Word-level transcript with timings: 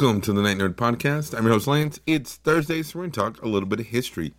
Welcome 0.00 0.22
to 0.22 0.32
the 0.32 0.40
Night 0.40 0.56
Nerd 0.56 0.76
Podcast. 0.76 1.36
I'm 1.36 1.44
your 1.44 1.52
host, 1.52 1.66
Lance. 1.66 2.00
It's 2.06 2.36
Thursday, 2.36 2.82
so 2.82 2.98
we're 2.98 3.02
going 3.02 3.10
to 3.10 3.20
talk 3.20 3.42
a 3.42 3.48
little 3.48 3.68
bit 3.68 3.80
of 3.80 3.86
history. 3.88 4.32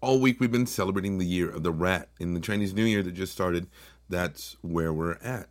All 0.00 0.20
week 0.20 0.38
we've 0.38 0.52
been 0.52 0.68
celebrating 0.68 1.18
the 1.18 1.26
year 1.26 1.50
of 1.50 1.64
the 1.64 1.72
rat. 1.72 2.10
In 2.20 2.32
the 2.32 2.38
Chinese 2.38 2.72
New 2.72 2.84
Year 2.84 3.02
that 3.02 3.10
just 3.10 3.32
started, 3.32 3.66
that's 4.08 4.56
where 4.60 4.92
we're 4.92 5.14
at. 5.14 5.48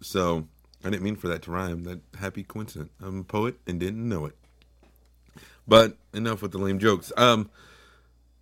So, 0.00 0.48
I 0.82 0.88
didn't 0.88 1.02
mean 1.02 1.16
for 1.16 1.28
that 1.28 1.42
to 1.42 1.50
rhyme. 1.50 1.84
That 1.84 2.00
happy 2.18 2.42
coincidence. 2.42 2.90
I'm 3.02 3.20
a 3.20 3.24
poet 3.24 3.56
and 3.66 3.78
didn't 3.78 4.08
know 4.08 4.24
it. 4.24 4.36
But 5.68 5.98
enough 6.14 6.40
with 6.40 6.52
the 6.52 6.58
lame 6.58 6.78
jokes. 6.78 7.12
Um, 7.18 7.50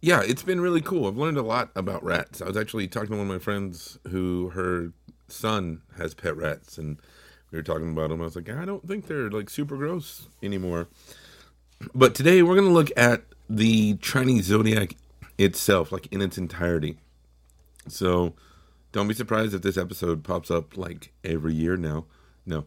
yeah, 0.01 0.23
it's 0.25 0.45
been 0.45 0.61
really 0.61 0.83
cool. 0.83 1.09
I've 1.09 1.19
learned 1.19 1.37
a 1.37 1.43
lot 1.43 1.73
about 1.75 2.05
rats. 2.05 2.41
I 2.41 2.47
was 2.47 2.57
actually 2.57 2.87
talking 2.87 3.11
to 3.11 3.17
one 3.17 3.27
of 3.27 3.33
my 3.33 3.41
friends 3.41 3.99
who 4.09 4.51
her 4.51 4.93
son 5.27 5.83
has 5.99 6.15
pet 6.15 6.37
rats, 6.37 6.79
and 6.79 6.99
we 7.53 7.59
were 7.59 7.63
talking 7.63 7.91
about 7.91 8.09
them. 8.09 8.21
I 8.21 8.25
was 8.25 8.35
like, 8.35 8.49
I 8.49 8.65
don't 8.65 8.87
think 8.89 9.07
they're 9.07 9.31
like 9.31 9.51
super 9.51 9.77
gross 9.77 10.27
anymore. 10.43 10.89
But 11.95 12.15
today 12.15 12.43
we're 12.43 12.55
going 12.55 12.67
to 12.67 12.73
look 12.73 12.91
at 12.97 13.23
the 13.49 13.97
Chinese 13.97 14.47
zodiac 14.47 14.97
itself, 15.37 15.93
like 15.93 16.09
in 16.11 16.23
its 16.23 16.39
entirety. 16.39 16.97
So 17.89 18.33
don't 18.93 19.07
be 19.07 19.15
surprised 19.15 19.55
if 19.55 19.63
this 19.63 19.77
episode 19.77 20.25
pops 20.25 20.51
up 20.51 20.77
like 20.77 21.13
every 21.23 21.55
year 21.55 21.77
now. 21.77 22.07
No. 22.47 22.65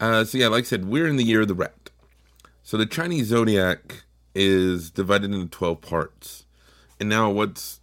Uh, 0.00 0.24
so 0.24 0.38
yeah, 0.38 0.48
like 0.48 0.64
I 0.64 0.66
said, 0.66 0.86
we're 0.86 1.06
in 1.06 1.16
the 1.16 1.24
year 1.24 1.42
of 1.42 1.48
the 1.48 1.54
rat. 1.54 1.90
So 2.62 2.78
the 2.78 2.86
Chinese 2.86 3.26
zodiac 3.26 4.04
is 4.34 4.90
divided 4.90 5.32
into 5.32 5.48
12 5.48 5.82
parts. 5.82 6.46
And 6.98 7.10
now 7.10 7.30
what's 7.30 7.80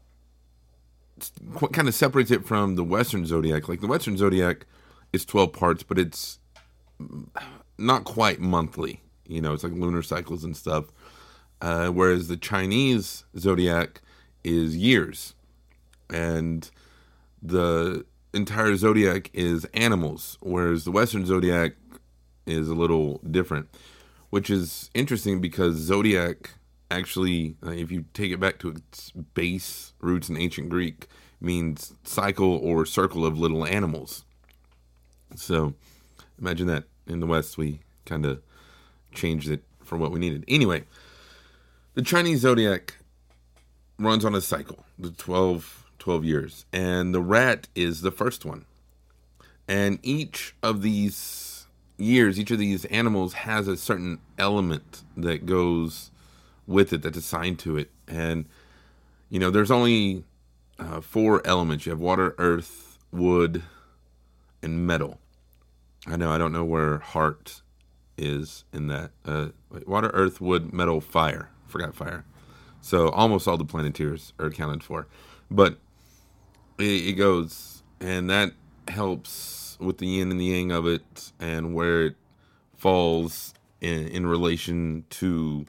what 1.59 1.71
kind 1.71 1.87
of 1.87 1.93
separates 1.93 2.31
it 2.31 2.47
from 2.47 2.75
the 2.75 2.83
Western 2.83 3.27
zodiac? 3.27 3.69
Like 3.69 3.81
the 3.81 3.87
Western 3.87 4.17
zodiac 4.17 4.65
is 5.13 5.25
12 5.25 5.53
parts, 5.53 5.83
but 5.83 5.97
it's 5.97 6.39
not 7.77 8.03
quite 8.03 8.39
monthly. 8.39 9.01
You 9.27 9.41
know, 9.41 9.53
it's 9.53 9.63
like 9.63 9.73
lunar 9.73 10.01
cycles 10.01 10.43
and 10.43 10.55
stuff. 10.55 10.85
Uh, 11.61 11.87
whereas 11.87 12.27
the 12.27 12.37
Chinese 12.37 13.23
zodiac 13.37 14.01
is 14.43 14.75
years. 14.75 15.35
And 16.09 16.69
the 17.41 18.05
entire 18.33 18.75
zodiac 18.75 19.29
is 19.33 19.65
animals, 19.73 20.37
whereas 20.41 20.83
the 20.85 20.91
Western 20.91 21.25
zodiac 21.25 21.73
is 22.45 22.69
a 22.69 22.73
little 22.73 23.19
different, 23.29 23.69
which 24.29 24.49
is 24.49 24.89
interesting 24.93 25.39
because 25.39 25.75
zodiac 25.75 26.51
actually, 26.89 27.55
uh, 27.65 27.71
if 27.71 27.91
you 27.91 28.05
take 28.13 28.31
it 28.31 28.39
back 28.39 28.59
to 28.59 28.69
its 28.69 29.11
base 29.11 29.93
roots 29.99 30.29
in 30.29 30.37
ancient 30.37 30.69
Greek, 30.69 31.07
means 31.39 31.93
cycle 32.03 32.57
or 32.57 32.85
circle 32.85 33.25
of 33.25 33.37
little 33.37 33.65
animals. 33.65 34.25
So 35.35 35.73
imagine 36.39 36.67
that 36.67 36.85
in 37.07 37.19
the 37.19 37.27
West, 37.27 37.57
we 37.57 37.79
kind 38.05 38.25
of 38.25 38.41
changed 39.13 39.49
it 39.49 39.63
for 39.83 39.97
what 39.97 40.11
we 40.11 40.19
needed. 40.19 40.43
Anyway, 40.47 40.83
the 41.93 42.01
Chinese 42.01 42.39
zodiac 42.39 42.97
runs 43.99 44.25
on 44.25 44.35
a 44.35 44.41
cycle, 44.41 44.85
the 44.97 45.11
12, 45.11 45.91
12 45.99 46.25
years, 46.25 46.65
and 46.71 47.13
the 47.13 47.21
rat 47.21 47.67
is 47.75 48.01
the 48.01 48.11
first 48.11 48.45
one. 48.45 48.65
And 49.67 49.99
each 50.03 50.55
of 50.63 50.81
these 50.81 51.65
years, 51.97 52.39
each 52.39 52.51
of 52.51 52.59
these 52.59 52.85
animals 52.85 53.33
has 53.33 53.67
a 53.67 53.77
certain 53.77 54.19
element 54.37 55.03
that 55.15 55.45
goes 55.45 56.11
with 56.67 56.93
it, 56.93 57.01
that's 57.01 57.17
assigned 57.17 57.59
to 57.59 57.77
it. 57.77 57.89
And, 58.07 58.45
you 59.29 59.39
know, 59.39 59.51
there's 59.51 59.71
only 59.71 60.23
uh, 60.79 61.01
four 61.01 61.45
elements 61.45 61.85
you 61.85 61.91
have 61.91 61.99
water, 61.99 62.35
earth, 62.37 62.97
wood, 63.11 63.63
and 64.61 64.85
metal. 64.85 65.20
I 66.07 66.15
know 66.15 66.31
I 66.31 66.37
don't 66.37 66.51
know 66.51 66.63
where 66.63 66.99
heart 66.99 67.61
is 68.17 68.65
in 68.73 68.87
that. 68.87 69.11
Uh, 69.25 69.49
water, 69.85 70.09
earth, 70.13 70.41
wood, 70.41 70.73
metal, 70.73 71.01
fire. 71.01 71.49
Forgot 71.67 71.95
fire. 71.95 72.25
So 72.81 73.09
almost 73.09 73.47
all 73.47 73.57
the 73.57 73.65
planeteers 73.65 74.33
are 74.39 74.47
accounted 74.47 74.83
for, 74.83 75.07
but 75.49 75.77
it, 76.79 76.83
it 77.09 77.13
goes, 77.13 77.83
and 77.99 78.29
that 78.29 78.53
helps 78.87 79.77
with 79.79 79.99
the 79.99 80.07
yin 80.07 80.31
and 80.31 80.39
the 80.39 80.45
yang 80.45 80.71
of 80.71 80.87
it, 80.87 81.31
and 81.39 81.75
where 81.75 82.07
it 82.07 82.15
falls 82.75 83.53
in, 83.79 84.07
in 84.07 84.25
relation 84.25 85.05
to 85.11 85.65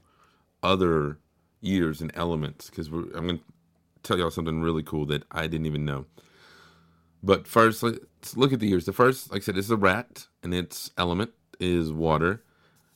other 0.62 1.18
years 1.60 2.00
and 2.00 2.10
elements. 2.14 2.70
Because 2.70 2.88
I'm 2.88 3.26
going 3.26 3.38
to 3.38 3.44
tell 4.02 4.18
y'all 4.18 4.30
something 4.30 4.62
really 4.62 4.82
cool 4.82 5.04
that 5.06 5.24
I 5.30 5.42
didn't 5.42 5.66
even 5.66 5.84
know. 5.84 6.06
But 7.22 7.46
first, 7.46 7.82
let's 7.82 8.36
look 8.36 8.52
at 8.52 8.60
the 8.60 8.68
years. 8.68 8.84
The 8.84 8.92
first, 8.92 9.30
like 9.30 9.42
I 9.42 9.44
said, 9.44 9.56
is 9.56 9.68
the 9.68 9.76
rat, 9.76 10.26
and 10.42 10.52
its 10.52 10.90
element 10.98 11.32
is 11.60 11.92
water. 11.92 12.42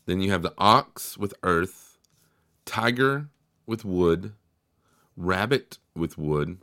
Then 0.06 0.20
you 0.20 0.31
have 0.31 0.42
the 0.42 0.54
ox 0.59 1.16
with 1.16 1.34
earth, 1.42 1.98
tiger 2.64 3.28
with 3.66 3.84
wood, 3.84 4.32
rabbit 5.16 5.78
with 5.94 6.19
wood, 6.19 6.59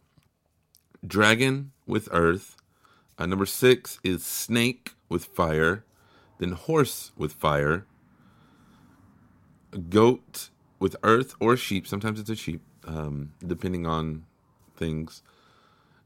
dragon 1.06 1.72
with 1.86 2.10
earth. 2.12 2.58
Uh, 3.18 3.26
number 3.26 3.46
six 3.46 4.00
is 4.04 4.26
snake 4.26 4.94
with 5.08 5.26
fire, 5.26 5.86
then 6.40 6.52
horse 6.52 7.12
with 7.18 7.34
fire, 7.34 7.86
goat 9.90 10.50
with 10.80 10.96
earth 11.04 11.36
or 11.40 11.56
sheep. 11.56 11.88
Sometimes 11.88 12.20
it's 12.20 12.30
a 12.30 12.36
sheep, 12.36 12.62
um, 12.86 13.34
depending 13.46 13.86
on 13.86 14.26
things. 14.76 15.22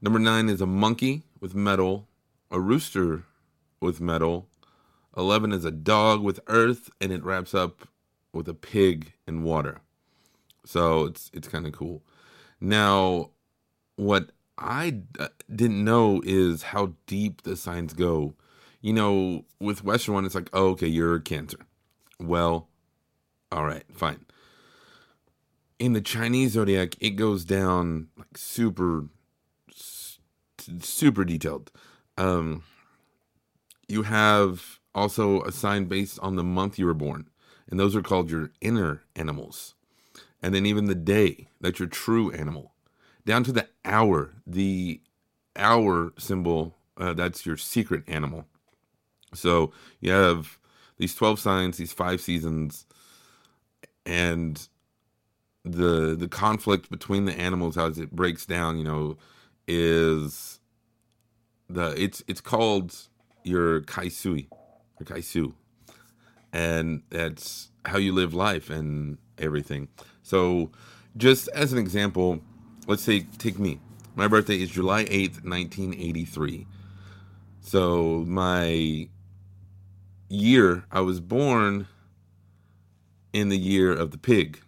Number 0.00 0.18
nine 0.18 0.48
is 0.48 0.60
a 0.60 0.66
monkey 0.66 1.24
with 1.40 1.54
metal, 1.54 2.08
a 2.50 2.60
rooster 2.60 3.24
with 3.80 4.00
metal. 4.00 4.48
11 5.16 5.52
is 5.52 5.64
a 5.64 5.70
dog 5.70 6.22
with 6.22 6.40
earth, 6.46 6.90
and 7.00 7.12
it 7.12 7.24
wraps 7.24 7.54
up 7.54 7.88
with 8.32 8.48
a 8.48 8.54
pig 8.54 9.12
in 9.26 9.42
water. 9.42 9.80
So 10.64 11.04
it's 11.04 11.30
it's 11.32 11.48
kind 11.48 11.66
of 11.66 11.72
cool. 11.72 12.02
Now, 12.60 13.30
what 13.96 14.30
I 14.58 15.00
uh, 15.18 15.28
didn't 15.54 15.84
know 15.84 16.20
is 16.24 16.62
how 16.62 16.94
deep 17.06 17.42
the 17.42 17.56
signs 17.56 17.94
go. 17.94 18.34
You 18.80 18.92
know, 18.92 19.44
with 19.60 19.82
Western 19.82 20.14
one, 20.14 20.24
it's 20.24 20.34
like, 20.34 20.50
oh, 20.52 20.68
okay, 20.70 20.86
you're 20.86 21.18
Cancer. 21.20 21.58
Well, 22.20 22.68
all 23.50 23.64
right, 23.64 23.84
fine. 23.92 24.24
In 25.78 25.92
the 25.92 26.00
Chinese 26.00 26.52
zodiac, 26.52 26.94
it 27.00 27.10
goes 27.10 27.44
down 27.44 28.08
like 28.16 28.36
super 28.36 29.06
super 30.80 31.24
detailed. 31.24 31.70
Um, 32.16 32.62
you 33.88 34.02
have 34.02 34.78
also 34.94 35.42
a 35.42 35.52
sign 35.52 35.86
based 35.86 36.18
on 36.20 36.36
the 36.36 36.44
month 36.44 36.78
you 36.78 36.86
were 36.86 36.94
born, 36.94 37.28
and 37.70 37.78
those 37.78 37.96
are 37.96 38.02
called 38.02 38.30
your 38.30 38.50
inner 38.60 39.02
animals. 39.16 39.74
And 40.42 40.54
then 40.54 40.66
even 40.66 40.86
the 40.86 40.94
day, 40.94 41.48
that's 41.60 41.78
your 41.78 41.88
true 41.88 42.30
animal. 42.32 42.72
Down 43.24 43.44
to 43.44 43.52
the 43.52 43.68
hour, 43.84 44.34
the 44.46 45.00
hour 45.56 46.12
symbol, 46.18 46.74
uh, 46.96 47.12
that's 47.12 47.44
your 47.44 47.56
secret 47.56 48.04
animal. 48.06 48.46
So 49.34 49.72
you 50.00 50.12
have 50.12 50.58
these 50.96 51.14
12 51.14 51.38
signs, 51.38 51.76
these 51.76 51.92
five 51.92 52.20
seasons, 52.20 52.86
and 54.06 54.68
the 55.64 56.16
the 56.18 56.28
conflict 56.28 56.90
between 56.90 57.26
the 57.26 57.38
animals 57.38 57.76
as 57.76 57.98
it 57.98 58.12
breaks 58.12 58.46
down, 58.46 58.78
you 58.78 58.84
know, 58.84 59.18
is 59.66 60.57
the 61.68 61.94
it's 62.02 62.22
it's 62.26 62.40
called 62.40 62.94
your 63.44 63.80
kaisui, 63.82 64.48
your 64.98 65.06
kaisu, 65.06 65.54
and 66.52 67.02
that's 67.10 67.70
how 67.84 67.98
you 67.98 68.12
live 68.12 68.34
life 68.34 68.70
and 68.70 69.18
everything. 69.38 69.88
So, 70.22 70.70
just 71.16 71.48
as 71.48 71.72
an 71.72 71.78
example, 71.78 72.40
let's 72.86 73.02
say 73.02 73.20
take 73.38 73.58
me. 73.58 73.80
My 74.16 74.28
birthday 74.28 74.60
is 74.60 74.70
July 74.70 75.06
eighth, 75.10 75.44
nineteen 75.44 75.94
eighty 75.94 76.24
three. 76.24 76.66
So 77.60 78.24
my 78.26 79.08
year 80.28 80.84
I 80.90 81.00
was 81.00 81.20
born 81.20 81.86
in 83.32 83.50
the 83.50 83.58
year 83.58 83.92
of 83.92 84.10
the 84.10 84.18
pig, 84.18 84.60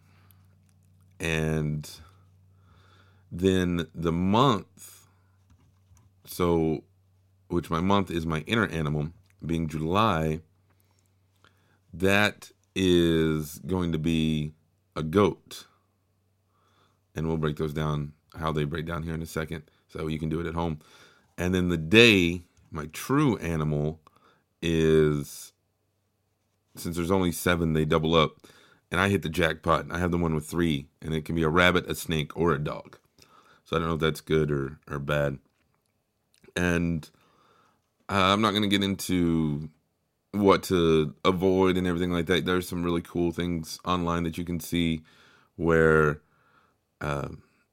and 1.19 1.91
then 3.33 3.87
the 3.95 4.13
month. 4.13 5.07
So 6.27 6.85
which 7.51 7.71
my 7.71 7.81
month 7.81 8.11
is 8.11 8.27
my 8.27 8.41
inner 8.41 8.67
animal, 8.69 9.11
being 9.45 9.69
July, 9.69 10.41
that 11.93 12.51
is 12.75 13.59
going 13.67 13.93
to 13.93 13.99
be 13.99 14.53
a 14.95 15.03
goat. 15.03 15.67
And 17.15 17.27
we'll 17.27 17.37
break 17.37 17.57
those 17.57 17.75
down, 17.75 18.13
how 18.39 18.53
they 18.53 18.65
break 18.65 18.87
down 18.87 19.03
here 19.03 19.15
in 19.15 19.23
a 19.23 19.27
second, 19.27 19.65
so 19.89 20.07
you 20.07 20.19
can 20.19 20.29
do 20.29 20.41
it 20.41 20.47
at 20.47 20.55
home. 20.55 20.79
And 21.37 21.55
then 21.55 21.69
the 21.69 21.77
day, 21.77 22.43
my 22.71 22.87
true 22.87 23.37
animal 23.39 24.01
is, 24.63 25.53
since 26.77 26.97
there's 26.97 27.11
only 27.11 27.33
seven, 27.33 27.73
they 27.73 27.85
double 27.85 28.15
up. 28.15 28.47
And 28.93 29.01
I 29.01 29.09
hit 29.09 29.23
the 29.23 29.29
jackpot. 29.29 29.87
I 29.91 29.99
have 29.99 30.11
the 30.11 30.19
one 30.19 30.35
with 30.35 30.47
three, 30.47 30.87
and 31.01 31.15
it 31.15 31.25
can 31.25 31.35
be 31.37 31.43
a 31.43 31.49
rabbit, 31.49 31.89
a 31.89 31.95
snake, 31.95 32.37
or 32.37 32.53
a 32.53 32.63
dog. 32.63 32.99
So 33.65 33.77
I 33.77 33.79
don't 33.79 33.89
know 33.89 33.95
if 33.95 34.01
that's 34.01 34.21
good 34.21 34.51
or, 34.51 34.79
or 34.89 34.99
bad. 34.99 35.39
And 36.57 37.09
uh, 38.11 38.33
I'm 38.33 38.41
not 38.41 38.51
going 38.51 38.63
to 38.63 38.69
get 38.69 38.83
into 38.83 39.71
what 40.33 40.65
to 40.65 41.15
avoid 41.25 41.77
and 41.77 41.87
everything 41.87 42.11
like 42.11 42.27
that. 42.27 42.45
There's 42.45 42.69
some 42.69 42.83
really 42.83 43.03
cool 43.03 43.31
things 43.31 43.79
online 43.85 44.25
that 44.25 44.37
you 44.37 44.45
can 44.45 44.61
see 44.61 45.03
where, 45.57 46.21
uh, 47.01 47.29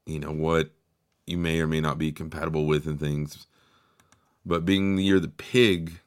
you 0.06 0.20
know, 0.20 0.32
what 0.32 0.70
you 1.26 1.38
may 1.38 1.60
or 1.60 1.68
may 1.68 1.82
not 1.82 1.98
be 1.98 2.12
compatible 2.12 2.66
with 2.66 2.86
and 2.86 3.00
things. 3.00 3.48
But 4.46 4.66
being 4.66 4.96
the 4.96 5.04
year 5.04 5.20
the 5.20 5.28
pig, 5.28 6.00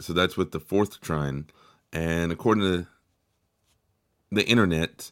so 0.00 0.12
that's 0.12 0.36
with 0.36 0.52
the 0.52 0.60
fourth 0.60 1.00
trine. 1.00 1.46
And 1.92 2.32
according 2.32 2.64
to 2.64 2.86
the 4.30 4.46
internet, 4.46 5.10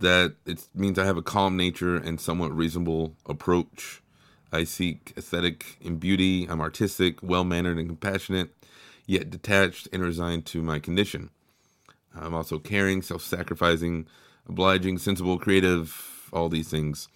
that 0.00 0.34
it 0.46 0.68
means 0.74 0.98
I 0.98 1.04
have 1.04 1.16
a 1.16 1.22
calm 1.22 1.56
nature 1.56 1.96
and 1.96 2.20
somewhat 2.20 2.56
reasonable 2.56 3.14
approach. 3.26 4.02
I 4.54 4.64
seek 4.64 5.12
aesthetic 5.16 5.76
and 5.84 5.98
beauty. 5.98 6.46
I'm 6.48 6.60
artistic, 6.60 7.22
well 7.22 7.44
mannered, 7.44 7.76
and 7.76 7.88
compassionate, 7.88 8.50
yet 9.06 9.30
detached 9.30 9.88
and 9.92 10.02
resigned 10.02 10.46
to 10.46 10.62
my 10.62 10.78
condition. 10.78 11.30
I'm 12.14 12.34
also 12.34 12.58
caring, 12.58 13.02
self 13.02 13.22
sacrificing, 13.22 14.06
obliging, 14.48 14.98
sensible, 14.98 15.38
creative, 15.38 16.30
all 16.32 16.48
these 16.48 16.68
things. 16.68 17.08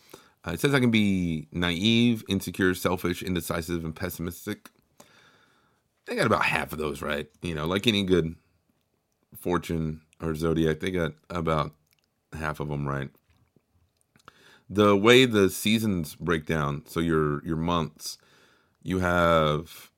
Uh, 0.47 0.53
it 0.53 0.61
says 0.61 0.75
I 0.75 0.81
can 0.81 0.91
be 0.91 1.47
naive, 1.53 2.25
insecure, 2.29 2.75
selfish, 2.75 3.23
indecisive, 3.23 3.85
and 3.85 3.95
pessimistic. 3.95 4.71
They 6.07 6.17
got 6.17 6.27
about 6.27 6.45
half 6.45 6.73
of 6.73 6.79
those 6.79 7.03
right. 7.03 7.29
You 7.43 7.55
know, 7.55 7.67
like 7.67 7.87
any 7.87 8.03
good 8.03 8.35
fortune 9.37 10.01
or 10.21 10.35
zodiac, 10.35 10.81
they 10.81 10.91
got 10.91 11.13
about 11.31 11.73
half 12.33 12.59
of 12.61 12.69
them 12.69 12.89
right. 12.89 13.11
The 14.71 14.97
way 14.97 15.25
the 15.25 15.49
seasons 15.49 16.15
break 16.15 16.47
down, 16.47 16.85
so 16.87 17.01
your 17.01 17.45
your 17.45 17.57
months, 17.57 18.19
you 18.83 18.99
have, 18.99 19.91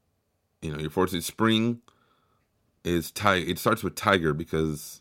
you 0.63 0.73
know, 0.73 0.79
your 0.79 0.91
fortune 0.91 1.23
spring 1.23 1.81
is 2.85 3.11
tiger. 3.11 3.45
It 3.49 3.59
starts 3.59 3.83
with 3.83 3.97
tiger 3.97 4.33
because, 4.33 5.01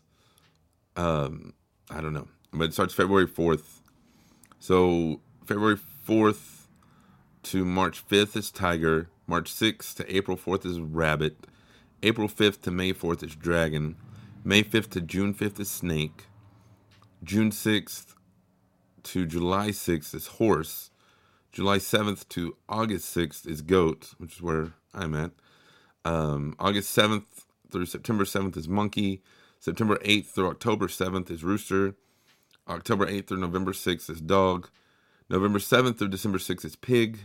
um, 0.96 1.54
I 1.88 2.00
don't 2.00 2.12
know, 2.12 2.28
but 2.52 2.64
it 2.64 2.72
starts 2.72 2.94
February 2.94 3.28
fourth. 3.28 3.82
So 4.58 5.20
February 5.44 5.76
fourth 5.76 6.68
to 7.44 7.64
March 7.64 8.00
fifth 8.00 8.36
is 8.36 8.50
tiger. 8.50 9.08
March 9.26 9.52
sixth 9.52 9.96
to 9.98 10.16
April 10.16 10.36
fourth 10.36 10.66
is 10.66 10.80
rabbit. 10.80 11.46
April 12.02 12.26
fifth 12.26 12.62
to 12.62 12.72
May 12.72 12.92
fourth 12.92 13.22
is 13.22 13.36
dragon. 13.36 13.96
May 14.42 14.62
5th 14.62 14.88
to 14.90 15.00
June 15.02 15.34
5th 15.34 15.60
is 15.60 15.70
snake. 15.70 16.24
June 17.22 17.50
6th 17.50 18.14
to 19.04 19.26
July 19.26 19.68
6th 19.68 20.14
is 20.14 20.26
horse. 20.26 20.90
July 21.52 21.78
7th 21.78 22.28
to 22.30 22.56
August 22.68 23.14
6th 23.14 23.46
is 23.46 23.60
goat, 23.62 24.14
which 24.18 24.36
is 24.36 24.42
where 24.42 24.74
I'm 24.94 25.14
at. 25.14 25.32
Um, 26.04 26.54
August 26.58 26.96
7th 26.96 27.24
through 27.70 27.86
September 27.86 28.24
7th 28.24 28.56
is 28.56 28.68
monkey. 28.68 29.22
September 29.58 29.96
8th 29.98 30.26
through 30.26 30.48
October 30.48 30.86
7th 30.86 31.30
is 31.30 31.44
rooster. 31.44 31.94
October 32.68 33.06
8th 33.06 33.28
through 33.28 33.40
November 33.40 33.72
6th 33.72 34.08
is 34.08 34.20
dog. 34.20 34.68
November 35.28 35.58
7th 35.58 35.98
through 35.98 36.08
December 36.08 36.38
6th 36.38 36.64
is 36.64 36.76
pig. 36.76 37.18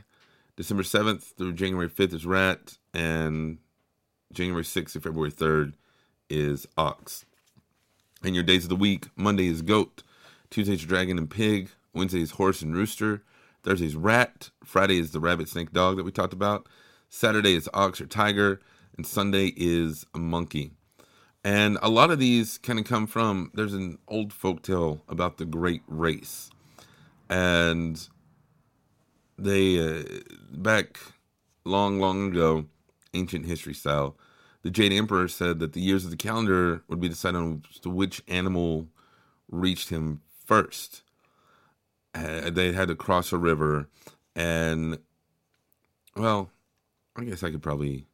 December 0.56 0.84
7th 0.84 1.36
through 1.38 1.54
January 1.54 1.90
5th 1.90 2.14
is 2.14 2.26
rat. 2.26 2.78
And 2.94 3.60
January 4.34 4.64
6th 4.64 4.94
to 4.94 5.00
February 5.00 5.32
3rd 5.32 5.74
is 6.30 6.68
ox. 6.78 7.26
And 8.24 8.34
your 8.34 8.44
days 8.44 8.64
of 8.64 8.70
the 8.70 8.76
week 8.76 9.08
Monday 9.16 9.48
is 9.48 9.62
goat. 9.62 10.04
Tuesday 10.56 10.76
is 10.76 10.86
dragon 10.86 11.18
and 11.18 11.30
pig. 11.30 11.70
Wednesday's 11.94 12.32
horse 12.32 12.62
and 12.62 12.74
rooster. 12.74 13.24
Thursday's 13.64 13.98
rat. 13.98 14.52
Friday 14.64 15.00
is 15.00 15.12
the 15.12 15.20
rabbit, 15.20 15.50
snake, 15.50 15.74
dog 15.74 15.98
that 15.98 16.06
we 16.06 16.14
talked 16.14 16.32
about. 16.32 16.70
Saturday 17.10 17.56
is 17.56 17.68
ox 17.74 18.00
or 18.00 18.06
tiger. 18.06 18.62
And 18.96 19.06
Sunday 19.06 19.48
is 19.58 20.06
a 20.16 20.18
monkey. 20.18 20.72
And 21.44 21.78
a 21.82 21.90
lot 21.90 22.10
of 22.10 22.20
these 22.20 22.58
kind 22.58 22.80
of 22.80 22.86
come 22.86 23.06
from 23.06 23.52
there's 23.54 23.74
an 23.74 23.98
old 24.08 24.32
folk 24.32 24.64
tale 24.64 25.04
about 25.10 25.40
the 25.40 25.44
great 25.44 25.82
race. 25.90 26.50
And 27.30 28.08
they, 29.38 29.78
uh, 29.78 30.04
back 30.52 31.00
long, 31.66 32.00
long 32.00 32.32
ago, 32.32 32.68
ancient 33.14 33.46
history 33.46 33.74
style, 33.74 34.16
the 34.62 34.72
Jade 34.72 34.94
Emperor 34.94 35.28
said 35.28 35.60
that 35.60 35.74
the 35.74 35.82
years 35.82 36.06
of 36.06 36.12
the 36.12 36.16
calendar 36.16 36.82
would 36.88 37.02
be 37.02 37.10
decided 37.10 37.40
on 37.40 37.64
which 37.84 38.24
animal 38.30 38.88
reached 39.50 39.90
him 39.90 40.22
first. 40.46 41.02
Uh, 42.14 42.50
they 42.50 42.72
had 42.72 42.88
to 42.88 42.96
cross 42.96 43.34
a 43.34 43.38
river, 43.38 43.90
and 44.36 45.00
well, 46.16 46.50
I 47.16 47.26
guess 47.26 47.44
I 47.44 47.52
could 47.52 47.64
probably 47.64 48.08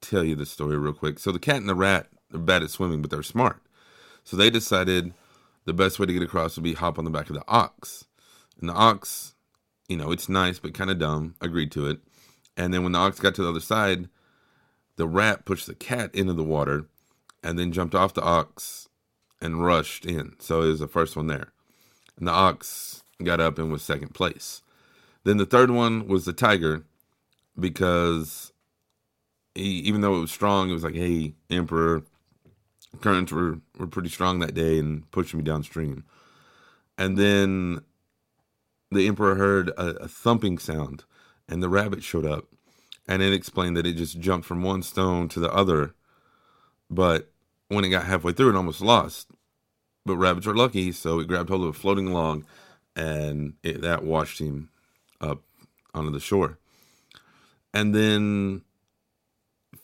tell 0.00 0.24
you 0.24 0.34
the 0.34 0.46
story 0.46 0.78
real 0.78 0.92
quick. 0.92 1.18
So 1.18 1.32
the 1.32 1.38
cat 1.38 1.56
and 1.56 1.68
the 1.68 1.74
rat 1.74 2.08
are 2.32 2.38
bad 2.38 2.62
at 2.62 2.70
swimming, 2.70 3.02
but 3.02 3.10
they're 3.10 3.22
smart. 3.22 3.60
So 4.24 4.36
they 4.36 4.50
decided 4.50 5.12
the 5.64 5.72
best 5.74 5.98
way 5.98 6.06
to 6.06 6.12
get 6.12 6.22
across 6.22 6.56
would 6.56 6.64
be 6.64 6.74
hop 6.74 6.98
on 6.98 7.04
the 7.04 7.10
back 7.10 7.28
of 7.28 7.36
the 7.36 7.44
ox. 7.46 8.06
And 8.60 8.68
the 8.68 8.74
ox, 8.74 9.34
you 9.88 9.96
know, 9.96 10.10
it's 10.10 10.28
nice 10.28 10.58
but 10.58 10.74
kind 10.74 10.90
of 10.90 10.98
dumb, 10.98 11.34
agreed 11.40 11.70
to 11.72 11.86
it. 11.88 12.00
And 12.56 12.72
then 12.72 12.82
when 12.82 12.92
the 12.92 12.98
ox 12.98 13.20
got 13.20 13.34
to 13.36 13.42
the 13.42 13.50
other 13.50 13.60
side, 13.60 14.08
the 14.96 15.06
rat 15.06 15.44
pushed 15.44 15.66
the 15.66 15.74
cat 15.74 16.14
into 16.14 16.32
the 16.32 16.44
water 16.44 16.86
and 17.42 17.58
then 17.58 17.72
jumped 17.72 17.94
off 17.94 18.14
the 18.14 18.22
ox 18.22 18.87
and 19.40 19.64
rushed 19.64 20.04
in. 20.04 20.34
So 20.38 20.62
it 20.62 20.68
was 20.68 20.80
the 20.80 20.88
first 20.88 21.16
one 21.16 21.26
there. 21.26 21.52
And 22.18 22.26
the 22.26 22.32
ox 22.32 23.02
got 23.22 23.40
up 23.40 23.58
and 23.58 23.70
was 23.70 23.82
second 23.82 24.14
place. 24.14 24.62
Then 25.24 25.36
the 25.36 25.46
third 25.46 25.70
one 25.70 26.08
was 26.08 26.24
the 26.24 26.32
tiger 26.32 26.84
because 27.58 28.52
he, 29.54 29.80
even 29.80 30.00
though 30.00 30.16
it 30.16 30.20
was 30.20 30.30
strong, 30.30 30.70
it 30.70 30.74
was 30.74 30.84
like, 30.84 30.94
hey, 30.94 31.34
Emperor, 31.50 32.02
currents 33.00 33.32
were, 33.32 33.60
were 33.78 33.86
pretty 33.86 34.08
strong 34.08 34.38
that 34.38 34.54
day 34.54 34.78
and 34.78 35.10
pushing 35.10 35.38
me 35.38 35.44
downstream. 35.44 36.04
And 36.96 37.16
then 37.16 37.82
the 38.90 39.06
Emperor 39.06 39.34
heard 39.34 39.68
a, 39.70 39.88
a 39.96 40.08
thumping 40.08 40.58
sound 40.58 41.04
and 41.48 41.62
the 41.62 41.68
rabbit 41.68 42.02
showed 42.02 42.26
up 42.26 42.46
and 43.08 43.22
it 43.22 43.32
explained 43.32 43.76
that 43.76 43.86
it 43.86 43.96
just 43.96 44.20
jumped 44.20 44.46
from 44.46 44.62
one 44.62 44.82
stone 44.82 45.28
to 45.28 45.40
the 45.40 45.50
other, 45.52 45.94
but 46.90 47.30
when 47.68 47.84
it 47.84 47.90
got 47.90 48.04
halfway 48.04 48.32
through, 48.32 48.50
it 48.50 48.56
almost 48.56 48.80
lost. 48.80 49.28
But 50.04 50.16
rabbits 50.16 50.46
are 50.46 50.54
lucky, 50.54 50.92
so 50.92 51.20
it 51.20 51.28
grabbed 51.28 51.50
hold 51.50 51.62
of 51.62 51.68
a 51.68 51.72
floating 51.72 52.12
log, 52.12 52.44
and 52.96 53.54
it, 53.62 53.82
that 53.82 54.04
washed 54.04 54.40
him 54.40 54.70
up 55.20 55.42
onto 55.94 56.10
the 56.10 56.20
shore. 56.20 56.58
And 57.74 57.94
then 57.94 58.62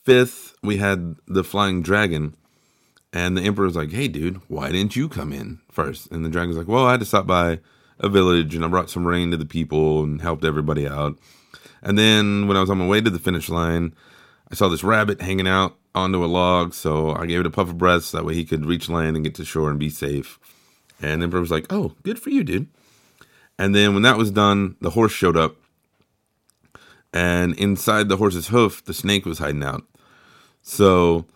fifth, 0.04 0.54
we 0.62 0.78
had 0.78 1.16
the 1.26 1.44
flying 1.44 1.82
dragon, 1.82 2.34
and 3.12 3.36
the 3.36 3.42
emperor 3.42 3.66
was 3.66 3.76
like, 3.76 3.92
"Hey, 3.92 4.08
dude, 4.08 4.40
why 4.48 4.72
didn't 4.72 4.96
you 4.96 5.08
come 5.08 5.32
in 5.32 5.60
first? 5.70 6.10
And 6.10 6.24
the 6.24 6.30
dragon's 6.30 6.56
like, 6.56 6.68
"Well, 6.68 6.86
I 6.86 6.92
had 6.92 7.00
to 7.00 7.06
stop 7.06 7.26
by 7.26 7.60
a 7.98 8.08
village, 8.08 8.54
and 8.54 8.64
I 8.64 8.68
brought 8.68 8.90
some 8.90 9.06
rain 9.06 9.30
to 9.30 9.36
the 9.36 9.44
people 9.44 10.02
and 10.02 10.22
helped 10.22 10.44
everybody 10.44 10.88
out." 10.88 11.18
And 11.82 11.98
then 11.98 12.48
when 12.48 12.56
I 12.56 12.60
was 12.60 12.70
on 12.70 12.78
my 12.78 12.86
way 12.86 13.02
to 13.02 13.10
the 13.10 13.18
finish 13.18 13.50
line, 13.50 13.94
I 14.50 14.54
saw 14.54 14.68
this 14.68 14.82
rabbit 14.82 15.20
hanging 15.20 15.46
out 15.46 15.76
onto 15.94 16.24
a 16.24 16.26
log, 16.26 16.74
so 16.74 17.14
I 17.14 17.26
gave 17.26 17.40
it 17.40 17.46
a 17.46 17.50
puff 17.50 17.68
of 17.68 17.78
breath 17.78 18.04
so 18.04 18.16
that 18.16 18.24
way 18.24 18.34
he 18.34 18.44
could 18.44 18.66
reach 18.66 18.88
land 18.88 19.16
and 19.16 19.24
get 19.24 19.34
to 19.36 19.44
shore 19.44 19.70
and 19.70 19.78
be 19.78 19.90
safe. 19.90 20.38
And 21.00 21.22
emperor 21.22 21.40
was 21.40 21.50
like, 21.50 21.66
"Oh, 21.70 21.94
good 22.02 22.18
for 22.18 22.30
you, 22.30 22.44
dude." 22.44 22.68
And 23.58 23.74
then 23.74 23.94
when 23.94 24.02
that 24.02 24.18
was 24.18 24.30
done, 24.30 24.76
the 24.80 24.90
horse 24.90 25.12
showed 25.12 25.36
up, 25.36 25.56
and 27.12 27.54
inside 27.58 28.08
the 28.08 28.16
horse's 28.16 28.48
hoof, 28.48 28.84
the 28.84 28.94
snake 28.94 29.24
was 29.24 29.38
hiding 29.38 29.62
out. 29.62 29.84
So 30.62 31.26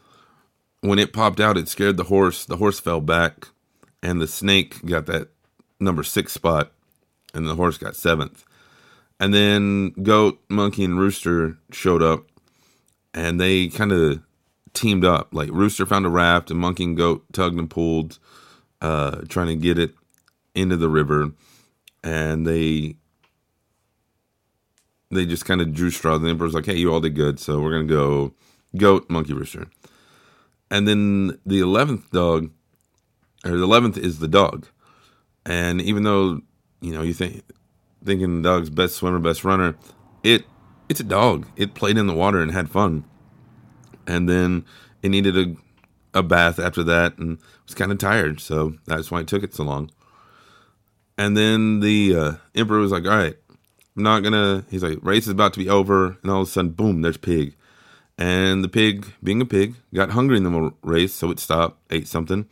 when 0.80 0.98
it 0.98 1.12
popped 1.12 1.40
out, 1.40 1.58
it 1.58 1.68
scared 1.68 1.96
the 1.96 2.04
horse. 2.04 2.44
The 2.44 2.56
horse 2.56 2.80
fell 2.80 3.00
back, 3.00 3.48
and 4.02 4.20
the 4.20 4.28
snake 4.28 4.84
got 4.84 5.06
that 5.06 5.28
number 5.80 6.02
six 6.02 6.32
spot, 6.32 6.72
and 7.34 7.46
the 7.46 7.56
horse 7.56 7.78
got 7.78 7.96
seventh. 7.96 8.44
And 9.20 9.34
then 9.34 9.90
Goat, 10.02 10.40
Monkey, 10.48 10.84
and 10.84 10.98
Rooster 10.98 11.58
showed 11.72 12.02
up 12.02 12.28
and 13.14 13.40
they 13.40 13.68
kind 13.68 13.92
of 13.92 14.22
teamed 14.74 15.04
up. 15.04 15.28
Like 15.32 15.50
Rooster 15.52 15.86
found 15.86 16.06
a 16.06 16.10
raft 16.10 16.50
and 16.50 16.60
Monkey 16.60 16.84
and 16.84 16.96
Goat 16.96 17.24
tugged 17.32 17.58
and 17.58 17.70
pulled, 17.70 18.18
uh, 18.80 19.22
trying 19.28 19.48
to 19.48 19.56
get 19.56 19.78
it 19.78 19.94
into 20.54 20.76
the 20.76 20.88
river. 20.88 21.32
And 22.02 22.46
they 22.46 22.96
they 25.10 25.26
just 25.26 25.44
kind 25.44 25.60
of 25.60 25.72
drew 25.72 25.90
straws. 25.90 26.20
The 26.20 26.28
Emperor's 26.28 26.54
like, 26.54 26.66
hey, 26.66 26.76
you 26.76 26.92
all 26.92 27.00
did 27.00 27.14
good, 27.14 27.40
so 27.40 27.60
we're 27.60 27.72
gonna 27.72 27.84
go 27.84 28.34
Goat, 28.76 29.08
Monkey, 29.08 29.32
Rooster. 29.32 29.66
And 30.70 30.86
then 30.86 31.38
the 31.46 31.60
eleventh 31.60 32.10
dog 32.10 32.50
or 33.44 33.52
the 33.52 33.62
eleventh 33.62 33.96
is 33.96 34.18
the 34.18 34.28
dog. 34.28 34.66
And 35.46 35.80
even 35.80 36.02
though 36.02 36.42
you 36.80 36.92
know 36.92 37.02
you 37.02 37.14
think 37.14 37.42
thinking 38.04 38.42
the 38.42 38.48
dog's 38.48 38.70
best 38.70 38.96
swimmer, 38.96 39.18
best 39.18 39.44
runner, 39.44 39.76
it 40.22 40.44
it's 40.88 41.00
a 41.00 41.04
dog. 41.04 41.46
It 41.56 41.74
played 41.74 41.98
in 41.98 42.06
the 42.06 42.14
water 42.14 42.40
and 42.40 42.52
had 42.52 42.70
fun, 42.70 43.04
and 44.08 44.28
then 44.28 44.64
it 45.02 45.10
needed 45.10 45.36
a 45.36 45.54
a 46.14 46.22
bath 46.22 46.58
after 46.58 46.82
that 46.82 47.18
and 47.18 47.38
was 47.66 47.74
kind 47.74 47.92
of 47.92 47.98
tired, 47.98 48.40
so 48.40 48.74
that's 48.86 49.10
why 49.10 49.20
it 49.20 49.28
took 49.28 49.42
it 49.42 49.54
so 49.54 49.62
long. 49.62 49.90
And 51.16 51.36
then 51.36 51.80
the 51.80 52.16
uh, 52.16 52.32
emperor 52.54 52.78
was 52.78 52.92
like, 52.92 53.04
"All 53.04 53.10
right, 53.10 53.36
I'm 53.96 54.02
not 54.02 54.20
gonna." 54.22 54.64
He's 54.70 54.82
like, 54.82 54.98
"Race 55.02 55.24
is 55.24 55.32
about 55.32 55.52
to 55.52 55.58
be 55.58 55.68
over," 55.68 56.16
and 56.22 56.30
all 56.30 56.42
of 56.42 56.48
a 56.48 56.50
sudden, 56.50 56.70
boom! 56.72 57.02
There's 57.02 57.16
pig, 57.16 57.54
and 58.16 58.64
the 58.64 58.68
pig, 58.68 59.06
being 59.22 59.40
a 59.40 59.46
pig, 59.46 59.74
got 59.92 60.10
hungry 60.10 60.38
in 60.38 60.44
the 60.44 60.72
race, 60.82 61.12
so 61.12 61.30
it 61.30 61.38
stopped, 61.38 61.78
ate 61.90 62.08
something, 62.08 62.46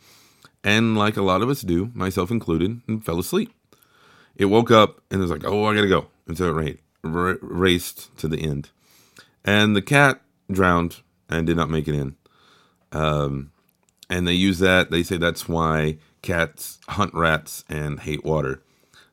and 0.63 0.97
like 0.97 1.17
a 1.17 1.23
lot 1.23 1.41
of 1.41 1.49
us 1.49 1.61
do, 1.61 1.91
myself 1.93 2.29
included, 2.29 2.81
and 2.87 3.03
fell 3.03 3.19
asleep. 3.19 3.51
It 4.35 4.45
woke 4.45 4.69
up 4.69 5.01
and 5.09 5.19
was 5.19 5.31
like, 5.31 5.45
"Oh, 5.45 5.65
I 5.65 5.73
gotta 5.73 5.87
go," 5.87 6.07
and 6.27 6.37
so 6.37 6.57
it 6.57 6.79
ra- 7.03 7.35
raced 7.41 8.15
to 8.17 8.27
the 8.27 8.41
end, 8.41 8.69
and 9.43 9.75
the 9.75 9.81
cat 9.81 10.21
drowned 10.51 10.97
and 11.29 11.47
did 11.47 11.57
not 11.57 11.69
make 11.69 11.87
it 11.87 11.95
in. 11.95 12.15
Um, 12.91 13.51
and 14.09 14.27
they 14.27 14.33
use 14.33 14.59
that. 14.59 14.91
They 14.91 15.03
say 15.03 15.17
that's 15.17 15.47
why 15.47 15.97
cats 16.21 16.79
hunt 16.87 17.13
rats 17.13 17.63
and 17.69 17.99
hate 17.99 18.23
water. 18.23 18.61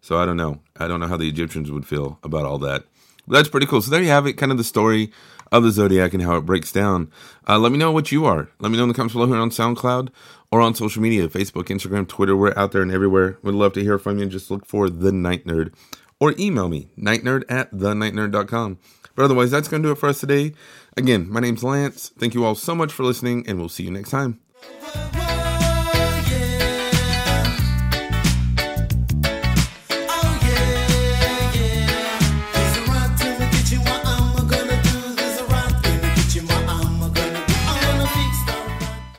So 0.00 0.18
I 0.18 0.26
don't 0.26 0.37
know. 0.37 0.61
I 0.76 0.87
don't 0.87 1.00
know 1.00 1.06
how 1.06 1.16
the 1.16 1.28
Egyptians 1.28 1.71
would 1.71 1.87
feel 1.87 2.18
about 2.23 2.44
all 2.44 2.59
that. 2.59 2.85
But 3.26 3.37
that's 3.37 3.49
pretty 3.49 3.66
cool. 3.66 3.80
So 3.80 3.90
there 3.90 4.02
you 4.02 4.09
have 4.09 4.26
it, 4.26 4.35
kind 4.35 4.52
of 4.52 4.59
the 4.59 4.64
story 4.64 5.11
of 5.50 5.62
the 5.62 5.71
zodiac 5.71 6.12
and 6.12 6.23
how 6.23 6.37
it 6.37 6.42
breaks 6.47 6.73
down. 6.73 7.11
Uh, 7.49 7.59
let 7.59 7.73
me 7.73 7.78
know 7.78 7.92
what 7.92 8.12
you 8.12 8.26
are. 8.26 8.49
Let 8.61 8.71
me 8.71 8.76
know 8.76 8.83
in 8.83 8.88
the 8.88 8.94
comments 8.94 9.14
below 9.14 9.26
here 9.26 9.37
on 9.37 9.50
SoundCloud 9.50 10.11
or 10.50 10.61
on 10.61 10.75
social 10.75 11.00
media 11.00 11.28
Facebook, 11.28 11.64
Instagram, 11.64 12.06
Twitter. 12.06 12.37
We're 12.37 12.56
out 12.56 12.73
there 12.73 12.83
and 12.83 12.92
everywhere. 12.92 13.38
Would 13.42 13.54
love 13.54 13.73
to 13.75 13.80
hear 13.80 13.99
from 13.99 14.18
you. 14.18 14.25
And 14.25 14.33
just 14.33 14.50
look 14.50 14.66
for 14.66 14.90
The 14.90 15.12
Night 15.12 15.47
Nerd 15.47 15.73
or 16.21 16.35
email 16.38 16.68
me, 16.68 16.88
nightnerd 16.99 17.44
at 17.49 17.73
thenightnerd.com. 17.73 18.78
But 19.14 19.25
otherwise, 19.25 19.50
that's 19.50 19.68
going 19.68 19.83
to 19.83 19.88
do 19.88 19.92
it 19.92 19.99
for 19.99 20.09
us 20.09 20.21
today. 20.21 20.54
Again, 20.97 21.28
my 21.30 21.40
name's 21.40 21.62
Lance. 21.62 22.11
Thank 22.18 22.35
you 22.35 22.44
all 22.44 22.54
so 22.54 22.75
much 22.75 22.92
for 22.92 23.04
listening, 23.04 23.47
and 23.47 23.59
we'll 23.59 23.68
see 23.68 23.85
you 23.85 23.90
next 23.90 24.11
time. 24.11 24.40